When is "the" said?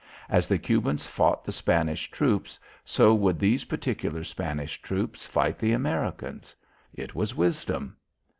0.47-0.57, 1.45-1.51, 5.59-5.73